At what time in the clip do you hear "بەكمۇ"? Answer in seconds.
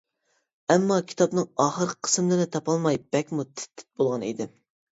3.17-3.49